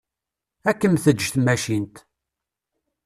Ad 0.69 0.75
kem-teǧǧ 0.79 1.19
tmacint. 1.33 1.95